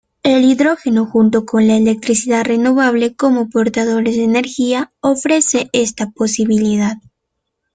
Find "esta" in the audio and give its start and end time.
5.73-6.09